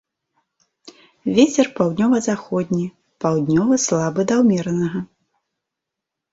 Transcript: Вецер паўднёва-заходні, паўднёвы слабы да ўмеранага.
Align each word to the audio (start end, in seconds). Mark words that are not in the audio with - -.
Вецер 1.35 1.65
паўднёва-заходні, 1.81 2.81
паўднёвы 3.27 3.75
слабы 3.87 4.21
да 4.35 4.41
ўмеранага. 4.43 4.99